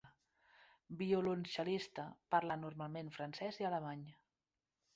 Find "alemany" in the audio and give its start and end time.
3.73-4.05